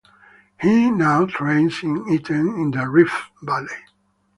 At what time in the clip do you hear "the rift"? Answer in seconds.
2.71-3.21